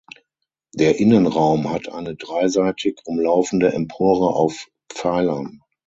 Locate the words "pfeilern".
4.89-5.61